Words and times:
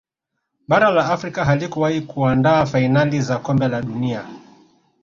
bara 0.67 0.91
la 0.91 1.09
Afrika 1.09 1.45
halikuwahi 1.45 2.01
kuandaa 2.01 2.65
fainali 2.65 3.21
za 3.21 3.39
kombe 3.39 3.67
la 3.67 3.81
dunia 3.81 4.27